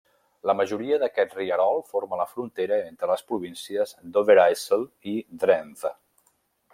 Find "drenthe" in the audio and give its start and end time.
5.45-5.93